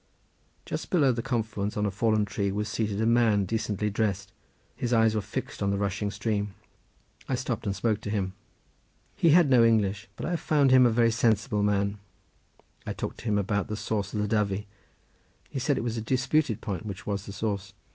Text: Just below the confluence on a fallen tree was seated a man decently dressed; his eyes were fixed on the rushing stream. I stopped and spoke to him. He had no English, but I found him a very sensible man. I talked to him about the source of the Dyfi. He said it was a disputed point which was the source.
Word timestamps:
Just 0.65 0.89
below 0.89 1.11
the 1.11 1.21
confluence 1.21 1.77
on 1.77 1.85
a 1.85 1.91
fallen 1.91 2.25
tree 2.25 2.51
was 2.51 2.67
seated 2.67 2.99
a 3.01 3.05
man 3.05 3.45
decently 3.45 3.91
dressed; 3.91 4.31
his 4.75 4.93
eyes 4.93 5.13
were 5.13 5.21
fixed 5.21 5.61
on 5.61 5.69
the 5.69 5.77
rushing 5.77 6.09
stream. 6.09 6.55
I 7.29 7.35
stopped 7.35 7.67
and 7.67 7.75
spoke 7.75 8.01
to 8.01 8.09
him. 8.09 8.33
He 9.15 9.29
had 9.29 9.47
no 9.47 9.63
English, 9.63 10.09
but 10.15 10.25
I 10.25 10.37
found 10.37 10.71
him 10.71 10.87
a 10.87 10.89
very 10.89 11.11
sensible 11.11 11.61
man. 11.61 11.99
I 12.83 12.93
talked 12.93 13.19
to 13.19 13.25
him 13.25 13.37
about 13.37 13.67
the 13.67 13.77
source 13.77 14.11
of 14.11 14.19
the 14.19 14.27
Dyfi. 14.27 14.65
He 15.51 15.59
said 15.59 15.77
it 15.77 15.83
was 15.83 15.97
a 15.97 16.01
disputed 16.01 16.61
point 16.61 16.83
which 16.83 17.05
was 17.05 17.27
the 17.27 17.31
source. 17.31 17.73